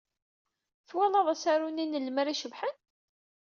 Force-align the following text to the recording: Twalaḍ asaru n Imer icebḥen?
Twalaḍ 0.89 1.27
asaru 1.33 1.69
n 1.69 1.83
Imer 1.83 2.27
icebḥen? 2.27 2.75